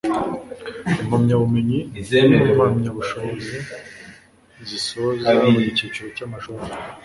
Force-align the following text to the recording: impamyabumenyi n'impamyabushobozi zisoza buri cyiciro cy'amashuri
impamyabumenyi 1.01 1.79
n'impamyabushobozi 2.27 3.57
zisoza 4.67 5.29
buri 5.53 5.75
cyiciro 5.77 6.07
cy'amashuri 6.17 6.65